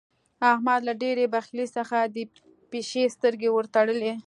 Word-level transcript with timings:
احمد 0.51 0.81
له 0.87 0.93
ډېرې 1.01 1.25
بخيلۍ 1.33 1.67
څخه 1.77 1.97
د 2.15 2.17
پيشي 2.71 3.03
سترګې 3.15 3.49
ور 3.51 3.65
تړي. 3.75 4.11